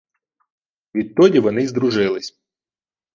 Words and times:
Відтоді 0.95 1.39
вони 1.39 1.63
й 1.63 1.67
здружились. 1.67 2.39